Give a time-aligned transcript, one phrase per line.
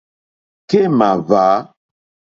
[0.69, 1.47] Kémà hwǎ.